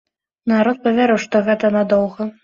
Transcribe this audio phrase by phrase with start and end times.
[0.51, 2.27] Народ паверыў, што гэта надоўга.